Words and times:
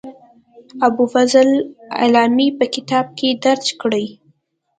ابوالفضل 0.87 1.49
علامي 2.01 2.47
په 2.57 2.65
کتاب 2.75 3.05
کې 3.17 3.29
درج 3.43 3.67
کړې. 3.81 4.05